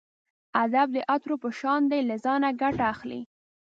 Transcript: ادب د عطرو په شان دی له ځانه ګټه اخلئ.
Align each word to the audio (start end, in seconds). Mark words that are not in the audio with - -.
ادب 0.63 0.87
د 0.95 0.97
عطرو 1.11 1.35
په 1.43 1.49
شان 1.59 1.81
دی 1.91 2.01
له 2.09 2.15
ځانه 2.25 2.49
ګټه 2.61 2.85
اخلئ. 2.93 3.21